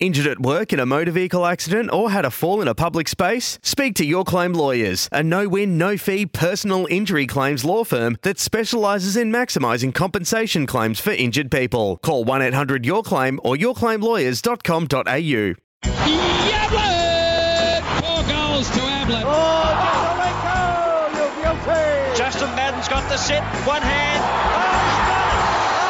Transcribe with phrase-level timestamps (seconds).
[0.00, 3.06] Injured at work in a motor vehicle accident or had a fall in a public
[3.06, 3.58] space?
[3.62, 8.16] Speak to Your Claim Lawyers, a no win, no fee personal injury claims law firm
[8.22, 11.98] that specialises in maximising compensation claims for injured people.
[11.98, 15.54] Call 1 800 Your Claim or yourclaimlawyers.com.au.
[16.48, 17.82] Yablett!
[18.00, 19.24] Four goals to Ablett.
[19.26, 22.16] Oh, you're guilty.
[22.16, 24.24] Justin Madden's got the set, one hand.
[24.24, 24.70] Oh,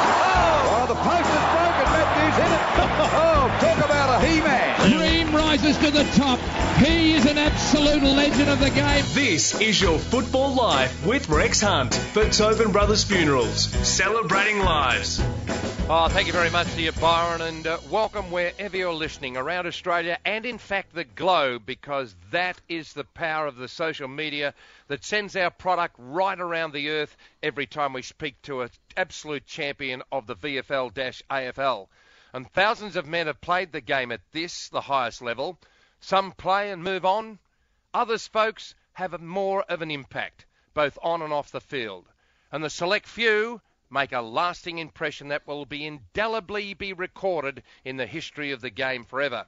[0.02, 0.82] oh, oh.
[0.82, 1.69] oh, the post is broken.
[2.76, 3.10] Matthews hit it.
[3.12, 4.90] Oh, talk about a he-man.
[4.90, 6.38] Dream rises to the top.
[6.78, 9.04] He is an absolute legend of the game.
[9.12, 15.20] This is your Football Life with Rex Hunt for Tobin Brothers Funerals, celebrating lives.
[15.92, 19.66] Oh, thank you very much to you, Byron, and uh, welcome wherever you're listening around
[19.66, 24.54] Australia and, in fact, the globe, because that is the power of the social media
[24.86, 29.46] that sends our product right around the earth every time we speak to an absolute
[29.46, 31.88] champion of the VFL-AFL.
[32.32, 35.58] And thousands of men have played the game at this, the highest level.
[36.00, 37.38] Some play and move on.
[37.92, 42.08] Others, folks, have more of an impact, both on and off the field.
[42.52, 47.96] And the select few make a lasting impression that will be indelibly be recorded in
[47.96, 49.46] the history of the game forever.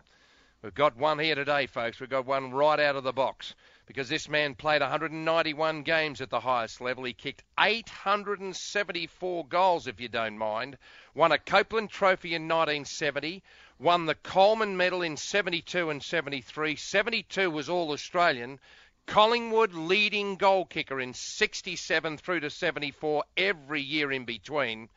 [0.62, 2.00] We've got one here today, folks.
[2.00, 3.54] We've got one right out of the box
[3.86, 7.04] because this man played 191 games at the highest level.
[7.04, 10.78] He kicked 874 goals, if you don't mind.
[11.14, 13.42] Won a Copeland Trophy in 1970.
[13.78, 16.76] Won the Coleman Medal in 72 and 73.
[16.76, 18.60] 72 was All Australian.
[19.06, 24.88] Collingwood leading goal kicker in 67 through to 74 every year in between.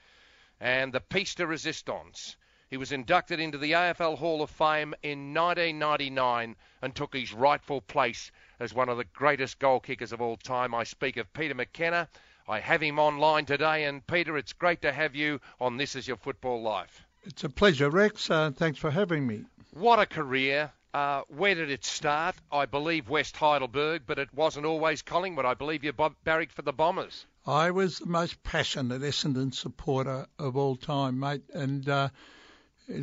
[0.59, 2.35] And the piece de resistance.
[2.69, 7.81] He was inducted into the AFL Hall of Fame in 1999 and took his rightful
[7.81, 10.73] place as one of the greatest goal kickers of all time.
[10.73, 12.07] I speak of Peter McKenna.
[12.47, 13.85] I have him online today.
[13.85, 17.05] And Peter, it's great to have you on This Is Your Football Life.
[17.23, 18.29] It's a pleasure, Rex.
[18.29, 19.45] Uh, thanks for having me.
[19.73, 20.71] What a career.
[20.93, 22.35] Uh, where did it start?
[22.51, 25.45] I believe West Heidelberg, but it wasn't always Collingwood.
[25.45, 27.25] I believe you bo- barracked for the Bombers.
[27.45, 31.43] I was the most passionate Essendon supporter of all time, mate.
[31.53, 32.09] And uh,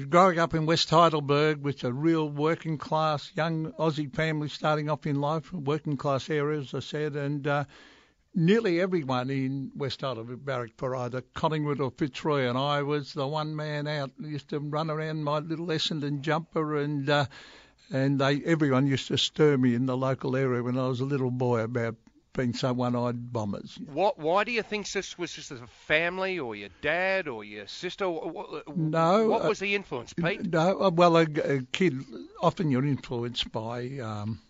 [0.08, 5.06] growing up in West Heidelberg, with a real working class young Aussie family starting off
[5.06, 7.64] in life, working class area, as I said, and uh,
[8.34, 13.26] nearly everyone in West Heidelberg barracked for either Collingwood or Fitzroy, and I was the
[13.26, 14.12] one man out.
[14.22, 17.08] I used to run around my little Essendon jumper and.
[17.08, 17.26] Uh,
[17.90, 21.04] and they everyone used to stir me in the local area when I was a
[21.04, 21.96] little boy about
[22.34, 23.78] being so one-eyed bombers.
[23.86, 24.18] What?
[24.18, 28.08] Why do you think this was just a family, or your dad, or your sister?
[28.08, 29.28] What, no.
[29.28, 30.52] What was the influence, Pete?
[30.52, 30.90] No.
[30.90, 32.02] Well, a, a kid
[32.40, 34.40] often you're influenced by um,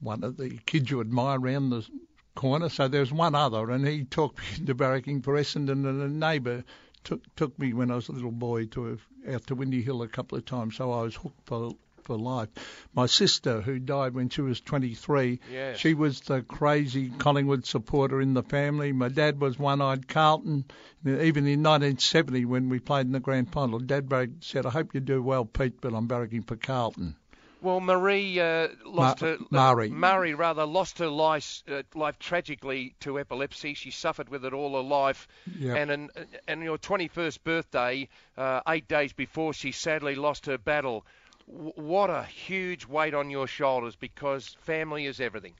[0.00, 1.86] one of the kids you admire around the
[2.34, 2.68] corner.
[2.68, 6.64] So there's one other, and he talked me into barracking for Essendon, and a neighbour
[7.04, 8.98] took took me when I was a little boy to
[9.28, 10.76] out to Windy Hill a couple of times.
[10.76, 11.72] So I was hooked for
[12.08, 12.48] for life.
[12.94, 15.78] My sister, who died when she was 23, yes.
[15.78, 18.92] she was the crazy Collingwood supporter in the family.
[18.92, 20.64] My dad was one-eyed Carlton.
[21.04, 24.10] Even in 1970, when we played in the grand final, Dad
[24.40, 27.14] said, "I hope you do well, Pete, but I'm barracking for Carlton."
[27.60, 29.38] Well, Marie uh, lost Ma- her.
[29.50, 29.90] Murray.
[29.90, 33.74] Murray rather lost her life, uh, life tragically to epilepsy.
[33.74, 35.26] She suffered with it all her life.
[35.58, 35.76] Yep.
[35.76, 36.10] And on,
[36.46, 41.04] and your 21st birthday, uh, eight days before, she sadly lost her battle
[41.48, 45.54] what a huge weight on your shoulders because family is everything.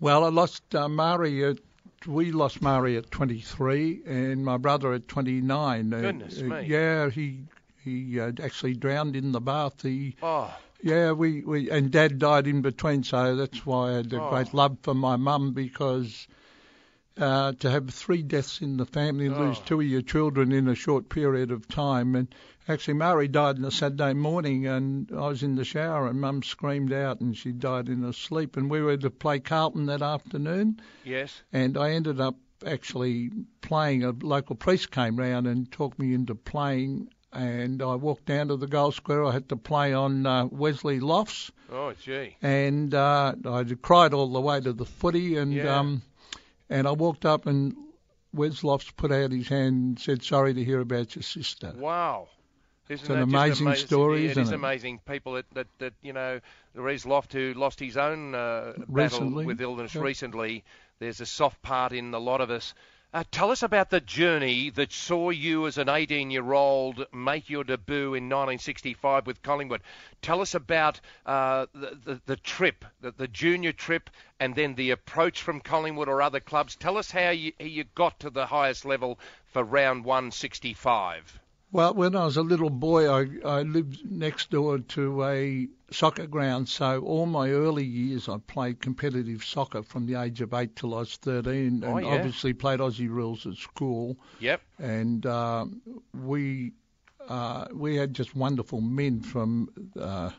[0.00, 1.58] Well, I lost uh, Mari at
[2.06, 5.90] we lost Mari at 23 and my brother at 29.
[5.90, 6.62] Goodness uh, me.
[6.66, 7.40] Yeah, he
[7.82, 9.82] he uh, actually drowned in the bath.
[9.82, 10.54] He oh.
[10.82, 14.28] Yeah, we, we and Dad died in between, so that's why I had a Oh.
[14.28, 16.28] great love for my mum because
[17.16, 19.62] uh, to have three deaths in the family and lose Oh.
[19.66, 22.14] two of your children in a short period of time.
[22.16, 22.28] And
[22.68, 26.42] actually, Murray died on a Saturday morning, and I was in the shower, and Mum
[26.42, 28.56] screamed out, and she died in her sleep.
[28.56, 31.42] And we were to play Carlton that afternoon, Yes.
[31.52, 33.30] and I ended up actually
[33.60, 34.02] playing.
[34.04, 37.08] A local priest came round and talked me into playing.
[37.32, 39.24] And I walked down to the goal square.
[39.24, 42.36] I had to play on uh, Wesley Lofts Oh, gee.
[42.40, 45.80] and uh, I cried all the way to the footy, and Yeah.
[45.80, 46.02] um,
[46.70, 47.74] and I walked up and
[48.32, 52.28] Wes Lofts put out his hand and said, "Sorry to hear about your sister." Wow.
[52.88, 53.86] Isn't it's an amazing amazing?
[53.86, 54.54] story, Yeah, isn't it is it?
[54.56, 55.00] amazing.
[55.06, 56.40] People that, that, that you know,
[56.74, 60.64] Wes Loft, who lost his own uh, battle with illness recently.
[60.98, 62.74] There's a soft part in a lot of us.
[63.14, 68.14] Uh, tell us about the journey that saw you as an 18-year-old make your debut
[68.14, 69.82] in 1965 with Collingwood.
[70.20, 74.90] Tell us about uh, the, the, the trip, the, the junior trip, and then the
[74.90, 76.74] approach from Collingwood or other clubs.
[76.74, 79.20] Tell us how you, you got to the highest level
[79.52, 81.38] for round 165.
[81.74, 86.28] Well, when I was a little boy, I, I lived next door to a soccer
[86.28, 86.68] ground.
[86.68, 90.94] So all my early years, I played competitive soccer from the age of eight till
[90.94, 92.06] I was 13, and Oh, yeah.
[92.14, 94.16] obviously played Aussie rules at school.
[94.38, 94.60] Yep.
[94.78, 95.82] And um
[96.12, 96.74] we
[97.28, 99.68] uh, we had just wonderful men from
[99.98, 100.30] uh,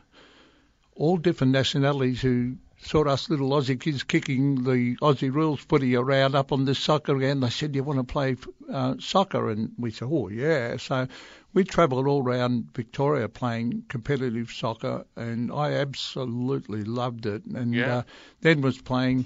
[0.94, 6.34] all different nationalities who saw us little Aussie kids kicking the Aussie rules footy around
[6.34, 7.42] up on this soccer ground.
[7.42, 8.36] They said, "You want to play
[8.72, 11.08] uh, soccer?" And we said, "Oh yeah." So
[11.54, 17.44] we travelled all around Victoria playing competitive soccer, and I absolutely loved it.
[17.46, 17.98] And Yeah.
[17.98, 18.02] uh,
[18.42, 19.24] then was playing.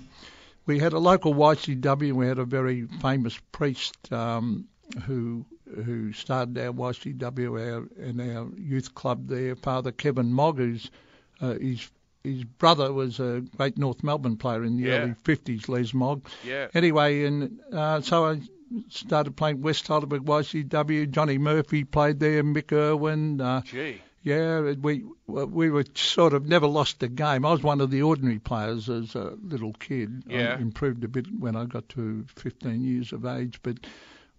[0.67, 2.13] We had a local YCW.
[2.13, 4.67] We had a very famous priest um,
[5.07, 5.45] who
[5.85, 10.91] who started our YCW our, in our youth club there, Father Kevin Mogg, who's
[11.41, 11.89] uh, his
[12.25, 14.99] his brother was a great North Melbourne player in the Yeah.
[15.01, 16.27] early 50s, Les Mogg.
[16.47, 16.69] Yeah.
[16.75, 18.41] Anyway, and uh, so I
[18.89, 21.11] started playing West Heidelberg YCW.
[21.11, 23.41] Johnny Murphy played there, Mick Irwin.
[23.41, 24.01] Uh, Gee.
[24.23, 27.45] yeah, we we were sort of never lost a game.
[27.47, 30.23] I was one of the ordinary players as a little kid.
[30.27, 30.57] Yeah.
[30.59, 33.79] I improved a bit when I got to 15 years of age, but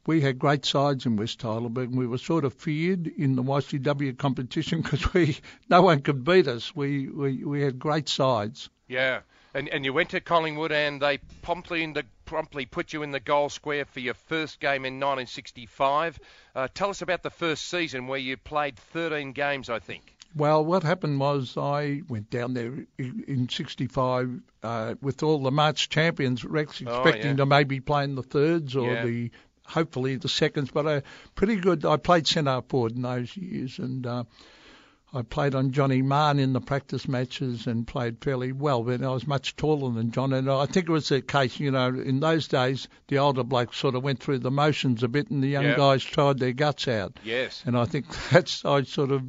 [0.07, 1.89] we had great sides in West Heidelberg.
[1.89, 5.37] and We were sort of feared in the YCW competition because we
[5.69, 6.75] no one could beat us.
[6.75, 8.69] We we we had great sides.
[8.87, 9.21] Yeah,
[9.53, 13.11] and and you went to Collingwood and they promptly in the promptly put you in
[13.11, 16.19] the goal square for your first game in 1965.
[16.55, 20.15] Uh, tell us about the first season where you played 13 games, I think.
[20.33, 25.51] Well, what happened was I went down there in in '65 uh, with all the
[25.51, 27.37] March champions, Rex, Oh, expecting yeah.
[27.37, 29.05] to maybe play in the thirds or Yeah.
[29.05, 29.31] the
[29.71, 30.69] hopefully the seconds.
[30.71, 31.01] But I
[31.35, 31.85] pretty good.
[31.85, 34.23] I played centre forward in those years, and uh,
[35.13, 38.83] I played on Johnny Marn in the practice matches and played fairly well.
[38.83, 41.59] But I was much taller than John, and I think it was the case.
[41.59, 45.07] You know, in those days, the older blokes sort of went through the motions a
[45.07, 45.75] bit, and the young Yeah.
[45.77, 47.19] guys tried their guts out.
[47.23, 47.63] Yes.
[47.65, 49.23] And I think that's I sort of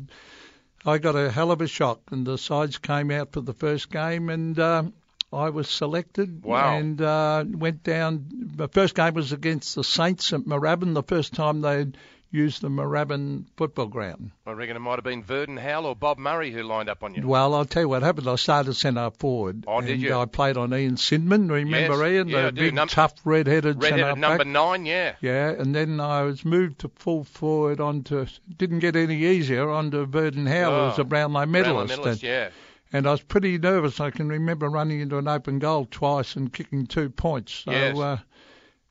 [0.84, 3.90] I got a hell of a shock, and the sides came out for the first
[3.90, 4.92] game, and um,
[5.32, 6.44] I was selected.
[6.44, 6.76] Wow.
[6.76, 8.26] And uh, went down.
[8.30, 11.96] The first game was against the Saints at Moorabbin, the first time they'd
[12.34, 14.30] used the Moorabbin football ground.
[14.46, 17.14] I reckon it might have been Verdon Howell or Bob Murray who lined up on
[17.14, 17.26] you.
[17.28, 18.26] Well, I'll tell you what happened.
[18.26, 19.64] I started centre forward.
[19.68, 20.14] Oh, did you?
[20.16, 21.50] I played on Ian Synman.
[21.50, 22.12] Remember Yes.
[22.14, 22.60] Ian, Yeah, I the do.
[22.62, 25.16] big, Num- tough, red-headed Red centre number nine, yeah.
[25.20, 28.24] Yeah, and then I was moved to full forward onto,
[28.56, 31.88] didn't get any easier, onto Verdon Howell, Oh, who's a Brownlow Brownlow medalist.
[31.98, 32.48] medalist, and, yeah.
[32.92, 34.00] And I was pretty nervous.
[34.00, 37.52] I can remember running into an open goal twice and kicking two points.
[37.52, 37.98] So Yes.
[37.98, 38.18] uh,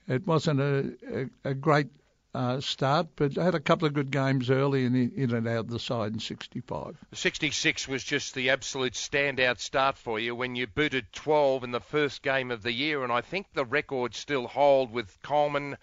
[0.08, 1.88] it wasn't a, a, a great
[2.34, 5.48] uh, start, but I had a couple of good games early and in, in and
[5.48, 6.98] out of the side in 65.
[7.14, 11.82] 66 was just the absolute standout start for you when you booted 12 in the
[11.82, 15.78] first game of the year, and I think the records still hold with Coleman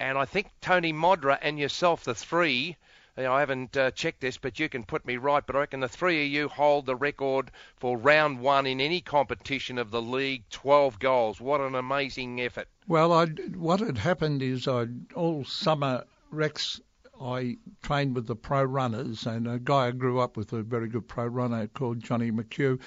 [0.00, 2.76] and I think Tony Modra and yourself, the three.
[3.16, 5.44] You know, I haven't uh, checked this, but you can put me right.
[5.46, 9.00] But I reckon the three of you hold the record for round one in any
[9.00, 11.40] competition of the league 12 goals.
[11.40, 12.68] What an amazing effort.
[12.88, 16.80] Well, I, what had happened is I all summer Rex
[17.20, 20.88] I trained with the pro runners, and a guy I grew up with, a very
[20.88, 22.80] good pro runner called Johnny McHugh,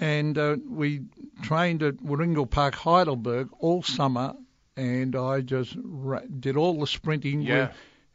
[0.00, 1.02] and uh, we
[1.42, 4.34] trained at Warringal Park, Heidelberg, all summer,
[4.76, 7.72] and I just ra- did all the sprinting Yeah.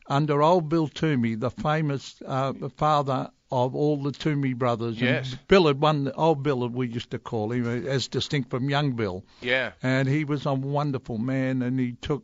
[0.07, 4.99] Under old Bill Toomey, the famous uh, father of all the Toomey brothers.
[4.99, 5.31] Yes.
[5.31, 8.69] And Bill had won, old Bill, we used to call him, uh, as distinct from
[8.69, 9.73] young Bill Yeah.
[9.83, 12.23] and he was a wonderful man and he took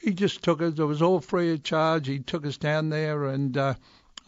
[0.00, 3.24] he just took us it was all free of charge he took us down there
[3.26, 3.74] and uh,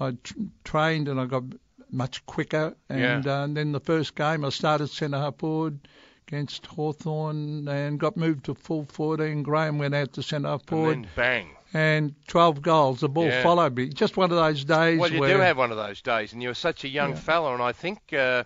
[0.01, 1.43] I tr- trained and I got
[1.91, 3.41] much quicker and, Yeah.
[3.41, 5.89] uh, and then the first game I started centre half forward
[6.29, 11.05] against Hawthorn and got moved to full 14 Graham went out to centre half And
[11.05, 11.49] then bang.
[11.77, 13.43] And 12 goals the ball Yeah.
[13.43, 16.01] followed me just one of those days Well, you where do have one of those
[16.01, 17.17] days, and you're such a young Yeah.
[17.17, 18.45] fella, and I think, uh,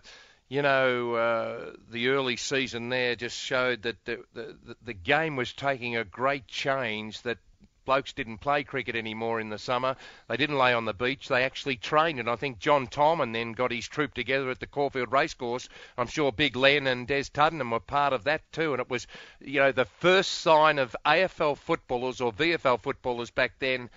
[0.49, 5.37] you know, uh, the early season there just showed that the, the the- the game
[5.37, 7.23] was taking a great change.
[7.23, 7.39] That
[7.85, 9.97] blokes didn't play cricket anymore in the summer.
[10.29, 11.29] They didn't lay on the beach.
[11.29, 14.67] They actually trained, and I think John Tolman then got his troop together at the
[14.67, 15.69] Caulfield Racecourse.
[15.99, 19.07] I'm sure Big Len and Des Tuddenham were part of that too, and it was,
[19.41, 23.91] you know, the first sign of AFL footballers or VFL footballers back then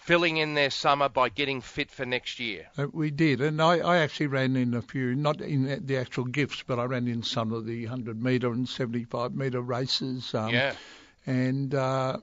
[0.00, 2.66] filling in their summer by getting fit for next year.
[2.76, 6.24] Uh, we did, and I, I actually ran in a few, not in the actual
[6.24, 10.34] gifts, but I ran in some of the 100 metre and 75 metre races.
[10.34, 10.74] Um, yeah.
[11.26, 12.18] And uh,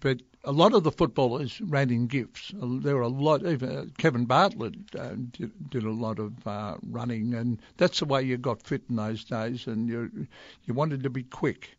[0.00, 2.52] but a lot of the footballers ran in gifts.
[2.54, 3.44] There were a lot.
[3.44, 8.06] Even uh, Kevin Bartlett uh, did, did, a lot of uh, running, and that's the
[8.06, 9.66] way you got fit in those days.
[9.66, 10.26] And you
[10.64, 11.76] you wanted to be quick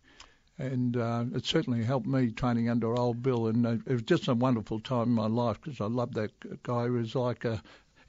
[0.61, 4.27] and uh, it certainly helped me training under old Bill, and uh, it was just
[4.27, 6.31] a wonderful time in my life because I loved that
[6.63, 6.83] guy.
[6.83, 7.61] He was like a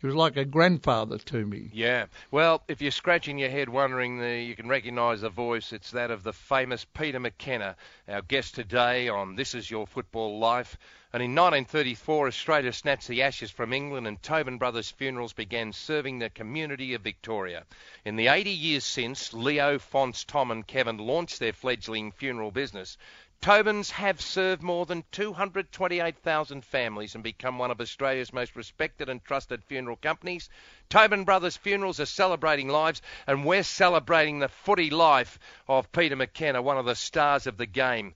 [0.02, 1.70] he was like a grandfather to me.
[1.72, 2.06] Yeah.
[2.32, 5.72] Well, if you're scratching your head wondering, the, you can recognise the voice.
[5.72, 7.76] It's that of the famous Peter McKenna,
[8.08, 10.76] our guest today on This Is Your Football Life.
[11.12, 16.18] And in 1934, Australia snatched the ashes from England and Tobin Brothers Funerals began serving
[16.18, 17.64] the community of Victoria.
[18.04, 22.98] In the 80 years since, Leo, Fonts, Tom and Kevin launched their fledgling funeral business.
[23.42, 29.24] Tobins have served more than 228,000 families and become one of Australia's most respected and
[29.24, 30.48] trusted funeral companies.
[30.88, 36.62] Tobin Brothers Funerals are celebrating lives, and we're celebrating the footy life of Peter McKenna,
[36.62, 38.14] one of the stars of the game.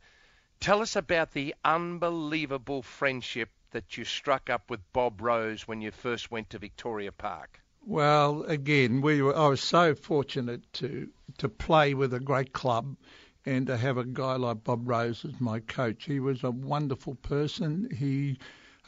[0.60, 5.90] Tell us about the unbelievable friendship that you struck up with Bob Rose when you
[5.90, 7.60] first went to Victoria Park.
[7.84, 12.96] Well, again, we were, I was so fortunate to to play with a great club
[13.46, 16.04] and to have a guy like Bob Rose as my coach.
[16.04, 17.88] He was a wonderful person.
[17.96, 18.38] He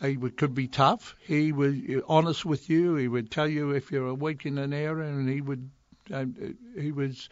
[0.03, 1.17] he could be tough.
[1.21, 1.75] He was
[2.07, 2.97] honest with you.
[2.97, 5.71] He would tell you if you're weak in an area, and he would.
[6.13, 6.27] Uh,
[6.79, 7.29] he was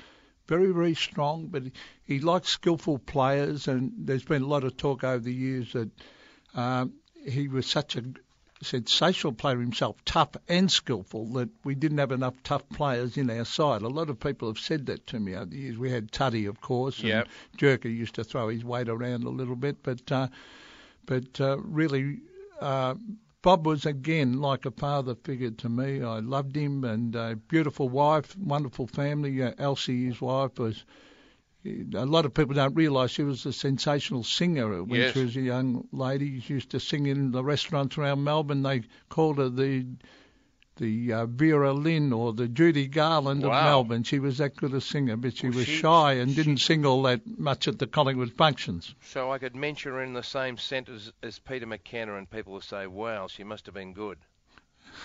[0.47, 1.62] very, very strong, but
[2.04, 3.68] he liked skillful players.
[3.68, 5.90] And there's been a lot of talk over the years that
[6.54, 6.92] um,
[7.26, 8.02] he was such a
[8.63, 13.45] sensational player himself, tough and skillful, that we didn't have enough tough players in our
[13.45, 13.83] side.
[13.83, 15.79] A lot of people have said that to me over the years.
[15.79, 17.29] We had Tuddy, of course, and yep.
[17.57, 20.29] Jerker used to throw his weight around a little bit, but uh,
[21.05, 22.21] but uh, really.
[22.61, 22.95] Uh,
[23.43, 26.03] Bob was again like a father figure to me.
[26.03, 29.41] I loved him, and a beautiful wife, wonderful family.
[29.41, 30.85] Uh, Elsie, his wife, was.
[31.95, 35.15] A lot of people don't realise she was a sensational singer when yes.
[35.15, 36.41] she was a young lady.
[36.41, 38.63] She used to sing in the restaurants around Melbourne.
[38.63, 39.87] They called her the
[40.77, 43.49] the uh, Vera Lynn or the Judy Garland wow.
[43.49, 44.03] of Melbourne.
[44.03, 46.59] She was that good a singer, but she well, was she, shy and she, didn't
[46.59, 48.95] sing all that much at the Collingwood functions.
[49.03, 52.65] So I could mention her in the same sentence as Peter McKenna, and people would
[52.65, 54.19] say, "Wow, she must have been good."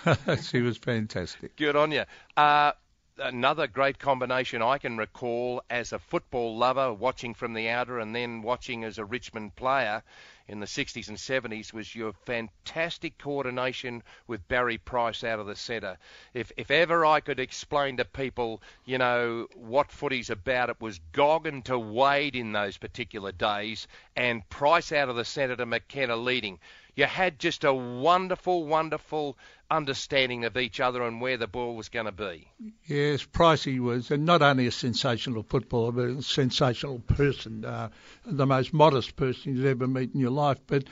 [0.44, 1.56] she was fantastic.
[1.56, 2.04] Good on you.
[2.36, 2.74] Uh,
[3.22, 8.16] another great combination I can recall as a football lover, watching from the outer and
[8.16, 10.04] then watching as a Richmond player
[10.48, 15.56] in the 60s and 70s was your fantastic coordination with Barry Price out of the
[15.56, 15.98] centre.
[16.34, 21.00] If, if ever I could explain to people, you know, what footy's about, it was
[21.14, 26.18] Goggin to Wade in those particular days and Price out of the centre to McKenna
[26.18, 26.60] leading.
[26.96, 29.38] You had just a wonderful, wonderful
[29.70, 32.48] understanding of each other and where the ball was going to be.
[32.86, 37.90] Yes, Pricey was not only a sensational footballer, but a sensational person, uh,
[38.26, 40.60] the most modest person you'd ever meet in your life.
[40.68, 40.84] But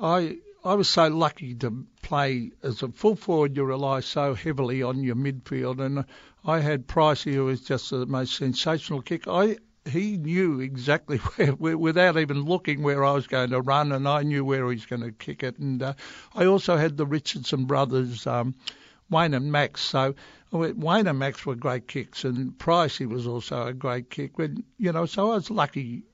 [0.00, 3.56] I I was so lucky to play as a full forward.
[3.56, 6.04] You rely so heavily on your midfield, and
[6.44, 9.28] I had Pricey, who was just the most sensational kick.
[9.28, 11.16] I he knew exactly
[11.58, 14.76] where, without even looking where I was going to run, and I knew where he
[14.76, 15.58] was going to kick it.
[15.58, 15.94] And uh,
[16.34, 18.54] I also had the Richardson brothers, um,
[19.10, 19.80] Wayne and Max.
[19.80, 20.14] So
[20.50, 24.38] Wayne and Max were great kicks, and Pricey was also a great kick.
[24.38, 26.04] When you know, so I was lucky.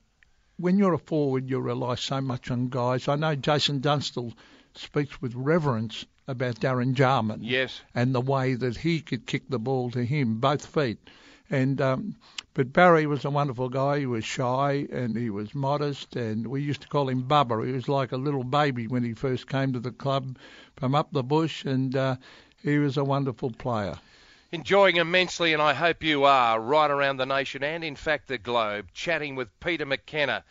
[0.57, 3.07] When you're a forward, you rely so much on guys.
[3.07, 4.33] I know Jason Dunstall
[4.75, 7.43] speaks with reverence about Darren Jarman.
[7.43, 7.81] Yes.
[7.93, 10.99] And the way that he could kick the ball to him, both feet.
[11.49, 12.15] And um,
[12.53, 13.99] but Barry was a wonderful guy.
[13.99, 17.65] He was shy and he was modest, and we used to call him Bubba.
[17.65, 20.37] He was like a little baby when he first came to the club
[20.75, 22.15] from up the bush, and uh,
[22.61, 23.97] he was a wonderful player.
[24.51, 28.37] Enjoying immensely, and I hope you are, right around the nation and, in fact, the
[28.37, 30.43] globe, chatting with Peter McKenna,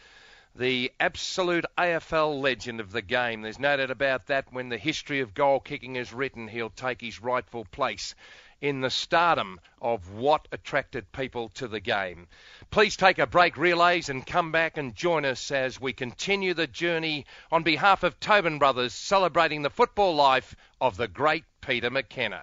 [0.56, 3.42] the absolute AFL legend of the game.
[3.42, 4.52] There's no doubt about that.
[4.52, 8.16] When the history of goal kicking is written, he'll take his rightful place
[8.62, 12.28] in the stardom of what attracted people to the game.
[12.70, 16.68] Please take a break, relays, and come back and join us as we continue the
[16.68, 22.42] journey on behalf of Tobin Brothers, celebrating the football life of the great Peter McKenna.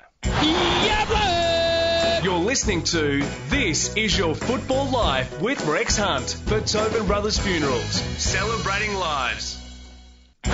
[2.22, 8.02] You're listening to This Is Your Football Life with Rex Hunt for Tobin Brothers Funerals,
[8.18, 9.59] celebrating lives.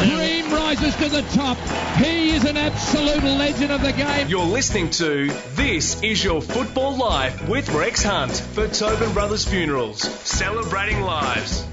[0.05, 1.57] Dream rises to the top.
[1.97, 4.27] He is an absolute legend of the game.
[4.27, 10.03] You're listening to This Is Your Football Life with Rex Hunt for Tobin Brothers Funerals,
[10.03, 11.65] celebrating lives.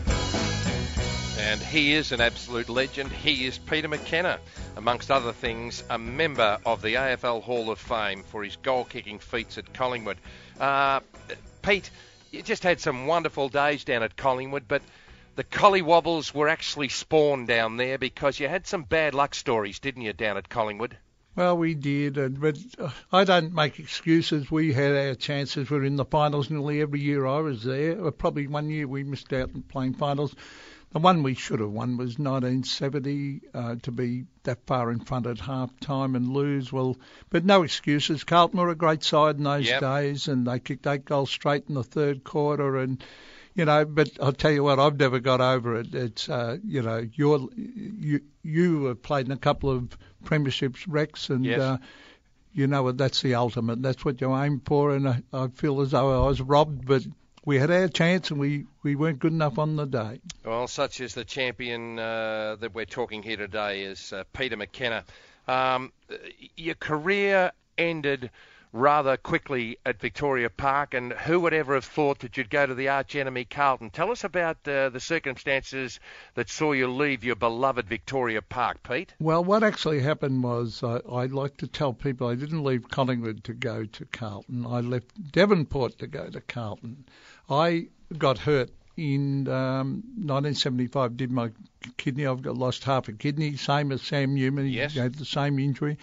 [1.41, 3.12] And he is an absolute legend.
[3.12, 4.39] He is Peter McKenna,
[4.79, 9.19] amongst other things, a member of the AFL Hall of Fame for his goal kicking
[9.19, 10.17] feats at Collingwood.
[10.59, 11.01] Uh,
[11.61, 11.91] Pete,
[12.31, 14.81] you just had some wonderful days down at Collingwood, but
[15.35, 20.03] the Collywobbles were actually spawned down there because you had some bad luck stories, didn't
[20.03, 20.97] you, down at Collingwood?
[21.35, 24.51] Well, we did, uh, but uh, I don't make excuses.
[24.51, 25.71] We had our chances.
[25.71, 28.05] We are in the finals nearly every year I was there.
[28.07, 30.35] Uh, probably one year we missed out on playing finals.
[30.91, 35.27] The one we should have won was 1970 uh, to be that far in front
[35.27, 36.71] at half time and lose.
[36.71, 36.99] Well,
[37.31, 38.25] but no excuses.
[38.25, 39.81] Carlton were a great side in those Yep.
[39.81, 42.77] days, and they kicked eight goals straight in the third quarter.
[42.77, 43.03] And
[43.54, 45.94] you know, but I'll tell you what, I've never got over it.
[45.94, 51.30] It's uh, you know, you're you you have played in a couple of premierships, Rex,
[51.30, 51.61] and Yes.
[51.61, 51.76] uh,
[52.54, 52.99] you know what?
[52.99, 53.82] That's the ultimate.
[53.82, 57.02] That's what you aim for, and I, I feel as though I was robbed, but
[57.44, 60.21] we had our chance and we, we weren't good enough on the day.
[60.44, 65.02] Well, such is the champion uh, that we're talking here today is uh, Peter McKenna.
[65.49, 65.92] Um,
[66.56, 68.30] your career ended
[68.73, 72.75] rather quickly at Victoria Park, and who would ever have thought that you'd go to
[72.75, 73.91] the arch enemy Carlton?
[73.91, 76.00] Tell us about uh, the circumstances
[76.35, 79.12] that saw you leave your beloved Victoria Park, Pete.
[79.21, 83.45] Well, what actually happened was uh, I like to tell people I didn't leave Collingwood
[83.45, 84.64] to go to Carlton.
[84.67, 87.05] I left Devonport to go to Carlton.
[87.50, 91.17] I got hurt in um, 1975.
[91.17, 91.50] Did my
[91.97, 92.26] kidney?
[92.26, 94.67] I've got lost half a kidney, same as Sam Newman.
[94.67, 94.95] He Yes.
[94.95, 95.99] had the same injury.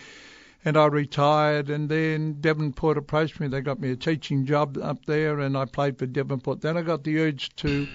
[0.65, 3.47] And I retired, and then Devonport approached me.
[3.47, 6.61] They got me a teaching job up there, and I played for Devonport.
[6.61, 7.87] Then I got the urge to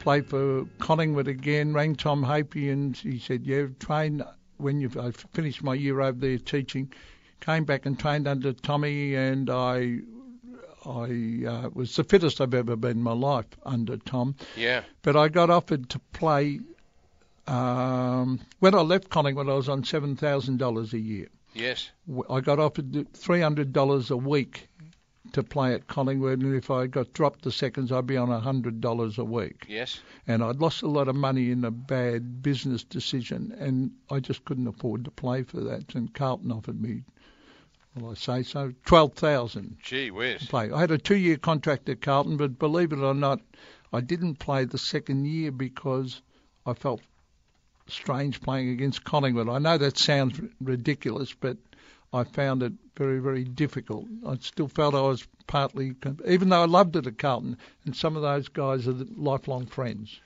[0.00, 1.72] play for Collingwood again.
[1.72, 4.24] Rang Tom Hafey, and he said, "Yeah, train
[4.56, 6.92] when you." I finished my year over there teaching.
[7.40, 9.98] Came back and trained under Tommy, and I,
[10.84, 14.34] I uh, was the fittest I've ever been in my life under Tom.
[14.56, 14.82] Yeah.
[15.02, 16.58] But I got offered to play.
[17.46, 21.28] Um, when I left Collingwood, I was on seven thousand dollars a year.
[21.58, 21.90] Yes.
[22.30, 24.68] I got offered three hundred dollars a week
[25.32, 28.80] to play at Collingwood, and if I got dropped the seconds, I'd be on hundred
[28.80, 29.66] dollars a week.
[29.68, 30.00] Yes.
[30.26, 34.44] And I'd lost a lot of money in a bad business decision, and I just
[34.44, 35.94] couldn't afford to play for that.
[35.94, 37.02] And Carlton offered me,
[37.94, 40.46] well, I say so, twelve thousand Gee whiz.
[40.46, 40.70] play.
[40.70, 43.40] I had a two-year contract at Carlton, but believe it or not,
[43.92, 46.22] I didn't play the second year because
[46.64, 47.00] I felt
[47.88, 49.48] strange playing against Collingwood.
[49.48, 51.56] I know that sounds ridiculous, but
[52.12, 54.06] I found it very, very difficult.
[54.26, 55.94] I still felt I was partly,
[56.26, 60.20] even though I loved it at Carlton, and some of those guys are lifelong friends.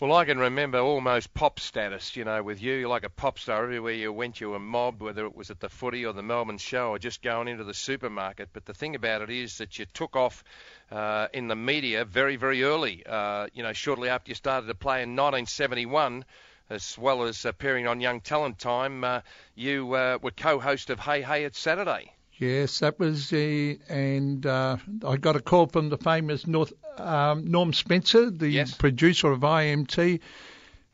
[0.00, 2.74] Well, I can remember almost pop status, you know, with you.
[2.74, 3.64] You're like a pop star.
[3.64, 6.58] Everywhere you went, you were mobbed, whether it was at the footy or the Melbourne
[6.58, 8.50] show or just going into the supermarket.
[8.52, 10.44] But the thing about it is that you took off
[10.92, 13.02] uh, in the media very, very early.
[13.04, 16.24] Uh, you know, shortly after you started to play in 1971,
[16.70, 19.20] as well as appearing on Young Talent Time, uh,
[19.54, 22.12] you uh, were co-host of Hey Hey It's Saturday.
[22.38, 27.50] Yes, that was the, and uh, I got a call from the famous North um,
[27.50, 28.74] Norm Spencer, the Yes.
[28.74, 30.20] producer of IMT,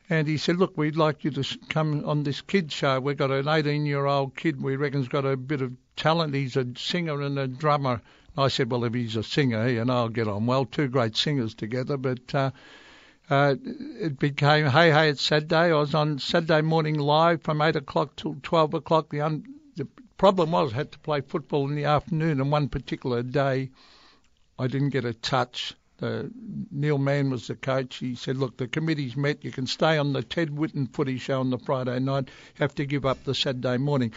[0.09, 2.99] and he said, "Look, we'd like you to come on this kid show.
[3.01, 6.35] We've got an 18-year-old kid we reckon's got a bit of talent.
[6.35, 8.01] He's a singer and a drummer."
[8.39, 10.65] I said, "Well, if he's a singer, he and I'll get on well.
[10.65, 12.51] Two great singers together." But uh,
[13.31, 15.71] uh, it became Hey Hey It's Saturday.
[15.71, 19.11] I was on Saturday morning live from eight o'clock till twelve o'clock.
[19.11, 19.45] The un-
[19.77, 19.87] the
[20.19, 23.71] problem was I had to play football in the afternoon, and one particular day
[24.59, 25.75] I didn't get a touch.
[25.99, 26.31] The,
[26.71, 27.97] Neil Mann was the coach.
[27.97, 29.45] He said, "Look, the committee's met.
[29.45, 32.29] You can stay on the Ted Whitten footy show on the Friday night.
[32.55, 34.13] Have to give up the Saturday morning."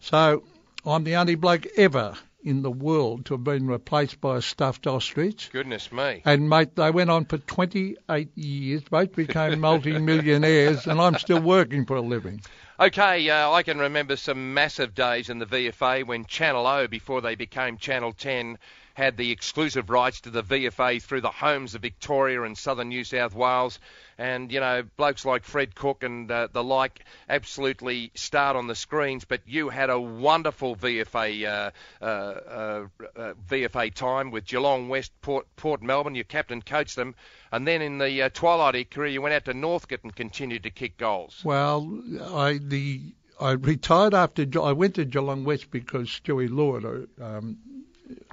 [0.00, 0.42] So
[0.84, 4.86] I'm the only bloke ever in the world to have been replaced by a stuffed
[4.86, 5.50] ostrich.
[5.52, 6.22] Goodness me.
[6.24, 8.82] And mate, they went on for 28 years.
[8.82, 12.42] Both became multi-millionaires, and I'm still working for a living.
[12.80, 17.20] Okay, uh, I can remember some massive days in the VFA when Channel O, before
[17.20, 18.58] they became Channel 10,
[18.94, 23.04] had the exclusive rights to the VFA through the homes of Victoria and southern New
[23.04, 23.78] South Wales.
[24.22, 28.76] And, you know, blokes like Fred Cook and uh, the like absolutely starred on the
[28.76, 29.24] screens.
[29.24, 35.10] But you had a wonderful VFA uh, uh, uh, uh, VFA time with Geelong West,
[35.22, 36.14] Port, Port Melbourne.
[36.14, 37.16] You captain coached them.
[37.50, 40.14] And then in the uh, twilight of your career, you went out to Northcote and
[40.14, 41.40] continued to kick goals.
[41.42, 42.00] Well,
[42.32, 43.00] I the
[43.40, 47.58] I retired after I went to Geelong West because Stewie Lord, um,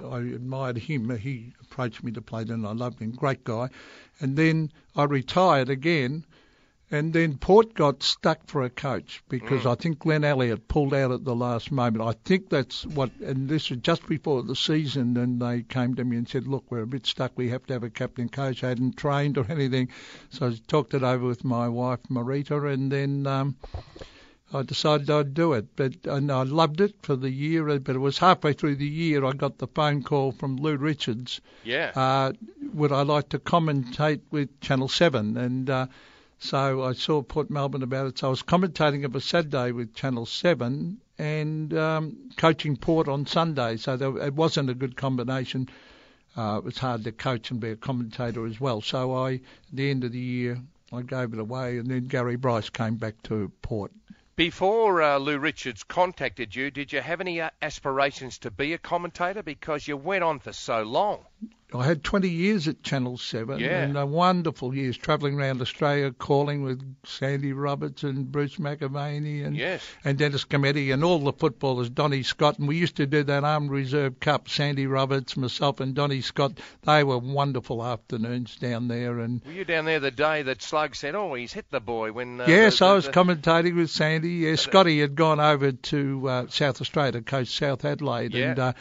[0.04, 1.18] I admired him.
[1.18, 2.64] He approached me to play then.
[2.66, 3.68] I loved him, great guy.
[4.20, 6.24] And then I retired again,
[6.92, 9.70] And then Port got stuck for a coach because Mm.
[9.70, 12.02] I think Glenn Elliott pulled out at the last moment.
[12.02, 16.04] I think that's what, and this was just before the season, and they came to
[16.04, 17.30] me and said, "Look, we're a bit stuck.
[17.36, 19.88] We have to have a captain coach." I hadn't trained or anything,
[20.30, 23.54] so I talked it over with my wife Marita, and then um,
[24.52, 25.66] I decided I'd do it.
[25.76, 27.78] But and I loved it for the year.
[27.78, 31.40] But it was halfway through the year I got the phone call from Lou Richards
[31.64, 31.92] Yeah.
[31.94, 32.32] uh,
[32.72, 35.36] would I like to commentate with Channel 7?
[35.36, 35.86] And uh,
[36.38, 38.18] so I saw Port Melbourne about it.
[38.18, 43.26] So I was commentating of a Saturday with Channel 7 and um, coaching Port on
[43.26, 43.76] Sunday.
[43.76, 45.68] So there, it wasn't a good combination.
[46.36, 48.80] Uh, it was hard to coach and be a commentator as well.
[48.80, 49.40] So I, at
[49.72, 50.58] the end of the year,
[50.92, 53.92] I gave it away, and then Gary Brice came back to Port.
[54.40, 58.78] Before uh, Lou Richards contacted you, did you have any uh, aspirations to be a
[58.78, 59.42] commentator?
[59.42, 61.26] Because you went on for so long.
[61.74, 63.82] I had 20 years at Channel 7 Yeah.
[63.82, 69.56] and uh, wonderful years travelling around Australia calling with Sandy Roberts and Bruce McAvaney and,
[69.56, 69.82] Yes.
[70.04, 72.58] and Dennis Cometti and all the footballers, Donny Scott.
[72.58, 76.58] And we used to do that Armed Reserve Cup, Sandy Roberts, myself and Donny Scott.
[76.82, 79.18] They were wonderful afternoons down there.
[79.20, 82.12] And Were you down there the day that Slug said, "Oh, he's hit the boy"?
[82.12, 84.30] When uh, yes, the, the, I was the- commentating with Sandy.
[84.30, 88.34] Yeah, Scotty had gone over to uh, South Australia to coach South Adelaide.
[88.34, 88.50] Yeah.
[88.50, 88.72] And, uh,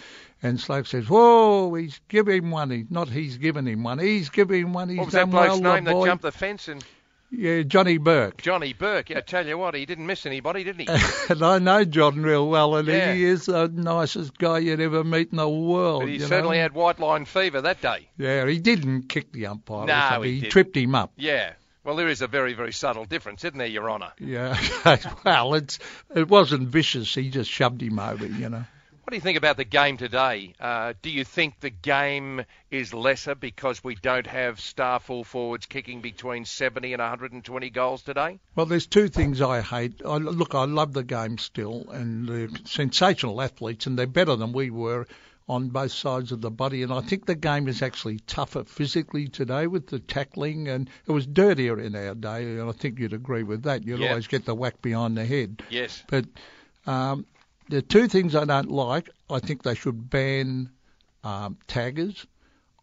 [0.41, 2.69] and Slug says, "Whoa, he's given him one.
[2.89, 3.99] Not he's given him one.
[3.99, 4.89] He's given him one.
[4.89, 6.67] He's What was that bloke's well, name that boy." jumped the fence?
[6.67, 6.83] And
[7.31, 8.41] Yeah, Johnny Burke.
[8.41, 9.09] Johnny Burke.
[9.11, 10.87] Yeah, I tell you what, he didn't miss anybody, didn't he?
[11.29, 13.13] and I know John real well, and Yeah.
[13.13, 16.01] he is the nicest guy you'd ever meet in the world.
[16.03, 16.63] but he certainly know?
[16.63, 18.09] had white line fever that day.
[18.17, 19.85] Yeah, he didn't kick the umpire.
[19.85, 21.11] No, he he tripped him up.
[21.17, 21.53] Yeah.
[21.83, 24.11] Well, there is a very, very subtle difference, isn't there, Your Honour?
[24.19, 24.59] Yeah,
[25.25, 25.79] well, it's
[26.13, 27.15] it wasn't vicious.
[27.15, 28.65] He just shoved him over, you know.
[29.10, 30.54] What do you think about the game today?
[30.60, 35.65] Uh, do you think the game is lesser because we don't have star full forwards
[35.65, 38.39] kicking between 70 and 120 goals today?
[38.56, 40.04] Well, there's two things I hate.
[40.06, 44.54] I, look, I love the game still, and they're sensational athletes, and they're better than
[44.54, 45.08] we were
[45.48, 46.84] on both sides of the body.
[46.84, 51.12] And I think the game is actually tougher physically today with the tackling, and it
[51.12, 52.43] was dirtier in our day.
[52.43, 53.88] And I think you'd agree with that.
[53.88, 54.10] You'd Yeah.
[54.10, 55.63] always get the whack behind the head.
[55.72, 56.04] Yes.
[56.08, 56.26] But
[56.86, 57.26] um,
[57.69, 60.69] the two things I don't like, I think they should ban
[61.23, 62.25] um, taggers.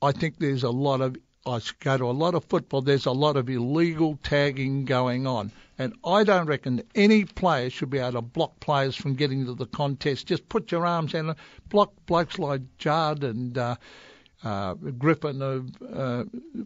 [0.00, 2.82] I think there's a lot of I go to a lot of football.
[2.82, 7.90] There's a lot of illegal tagging going on, and I don't reckon any player should
[7.90, 10.26] be able to block players from getting to the contest.
[10.26, 11.36] Just put your arms out and
[11.68, 13.76] block blokes like Judd and uh,
[14.42, 16.24] uh, Griffin of uh,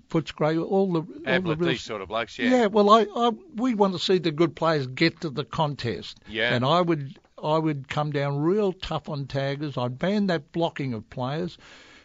[0.08, 2.50] Footscray, all the all the real these sort of blokes, yeah.
[2.50, 6.18] yeah, well, I, I we want to see the good players get to the contest.
[6.26, 6.54] Yeah.
[6.54, 9.76] And I would I would come down real tough on taggers.
[9.78, 11.56] I'd ban that blocking of players.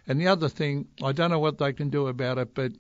[0.08, 2.72] And the other thing, I don't know what they can do about it, but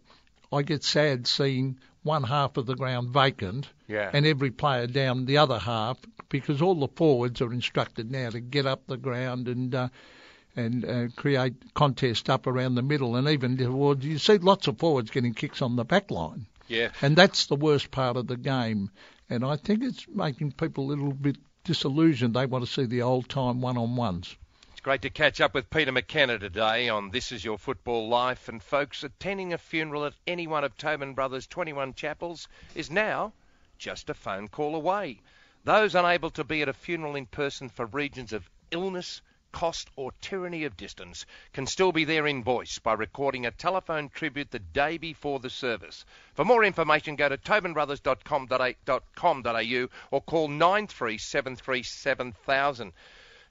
[0.51, 4.11] I get sad seeing one half of the ground vacant Yeah.
[4.13, 5.97] and every player down the other half
[6.29, 9.87] because all the forwards are instructed now to get up the ground and uh,
[10.55, 14.77] and uh, create contest up around the middle and even towards you see lots of
[14.77, 16.45] forwards getting kicks on the back line.
[16.67, 16.91] Yeah.
[17.01, 18.91] And that's the worst part of the game.
[19.29, 22.35] And I think it's making people a little bit disillusioned.
[22.35, 24.37] They want to see the old time one on ones.
[24.71, 28.47] It's great to catch up with Peter McKenna today on This Is Your Football Life.
[28.47, 33.33] And folks, attending a funeral at any one of Tobin Brothers' 21 chapels is now
[33.77, 35.19] just a phone call away.
[35.63, 39.21] Those unable to be at a funeral in person for regions of illness,
[39.55, 44.09] cost, or tyranny of distance can still be there in voice by recording a telephone
[44.09, 46.03] tribute the day before the service.
[46.33, 52.91] For more information, go to tobinbrothers.com.au or call 93737000.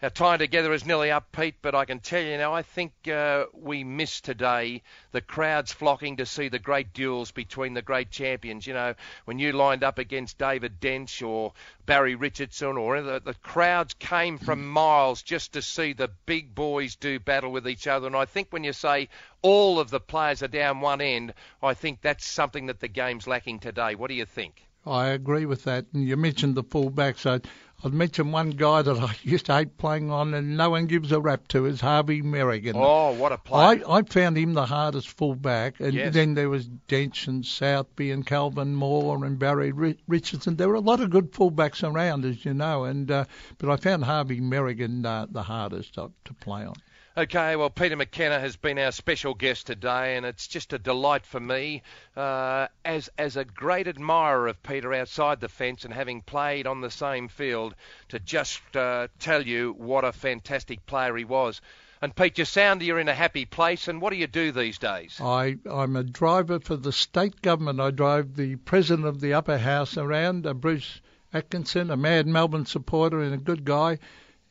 [0.04, 2.92] Our time together is nearly up, Pete, but I can tell you now, I think
[3.08, 8.10] uh, we missed today the crowds flocking to see the great duels between the great
[8.10, 8.66] champions.
[8.66, 11.54] You know, when you lined up against David Dench or
[11.86, 16.96] Barry Richardson, or the, the crowds came from miles just to see the big boys
[16.96, 18.06] do battle with each other.
[18.06, 19.08] And I think when you say
[19.40, 23.26] all of the players are down one end, I think that's something that the game's
[23.26, 23.94] lacking today.
[23.94, 24.66] What do you think?
[24.86, 25.86] I agree with that.
[25.94, 27.24] And you mentioned the fullbacks.
[27.26, 27.40] I,
[27.84, 31.10] I'd mention one guy that I used to hate playing on and no one gives
[31.12, 32.74] a rap to is Harvey Merrigan.
[32.76, 33.82] Oh, what a player!
[33.86, 36.14] I I found him the hardest fullback, and Yes.
[36.14, 39.72] then there was Dench and Southby and Kelvin Moore and Barry
[40.06, 40.56] Richardson.
[40.56, 43.24] There were a lot of good fullbacks around, as you know, and uh,
[43.58, 46.74] but I found Harvey Merrigan uh, the hardest to, to play on.
[47.16, 51.24] Okay, well, Peter McKenna has been our special guest today, and it's just a delight
[51.24, 51.84] for me,
[52.16, 56.80] uh, as as a great admirer of Peter outside the fence and having played on
[56.80, 57.76] the same field,
[58.08, 61.60] to just uh, tell you what a fantastic player he was.
[62.02, 63.86] And Pete, you sound you're in a happy place.
[63.86, 65.20] And what do you do these days?
[65.20, 67.78] I, I'm a driver for the state government.
[67.78, 71.00] I drive the president of the upper house around, uh, Bruce
[71.32, 74.00] Atkinson, a mad Melbourne supporter and a good guy.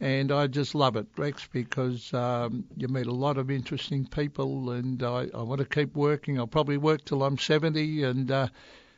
[0.03, 4.71] And I just love it, Rex, because um, you meet a lot of interesting people,
[4.71, 6.37] and I, I want to keep working.
[6.37, 8.47] I'll probably work till I'm 70, and uh,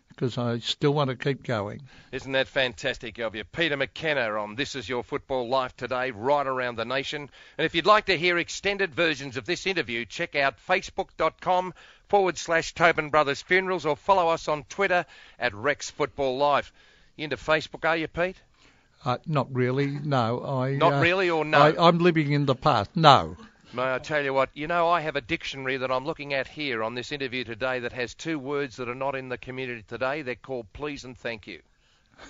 [0.10, 1.84] because I still want to keep going.
[2.12, 3.44] Isn't that fantastic of you?
[3.44, 7.30] Peter McKenna on This Is Your Football Life today, right around the nation.
[7.60, 11.76] And if you'd like to hear extended versions of this interview, check out facebook.com
[12.08, 15.06] forward slash Tobin Brothers Funerals or follow us on Twitter
[15.38, 16.74] at Rex Football Life.
[17.16, 18.38] You into Facebook, are you, Pete?
[19.06, 20.44] Uh, not really, no.
[20.44, 21.60] I Not uh, really or no?
[21.60, 22.96] I, I'm living in the past.
[22.96, 23.38] No.
[23.72, 24.50] May I tell you what?
[24.56, 27.80] You know, I have a dictionary that I'm looking at here on this interview today
[27.80, 30.24] that has two words that are not in the community today.
[30.24, 31.62] They're called please and thank you.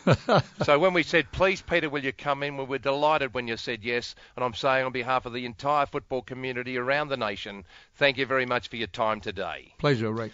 [0.64, 2.58] so when we said, please, Peter, will you come in?
[2.58, 4.16] We were delighted when you said yes.
[4.36, 7.64] And I'm saying on behalf of the entire football community around the nation,
[7.96, 9.74] thank you very much for your time today.
[9.78, 10.34] Pleasure, Rex.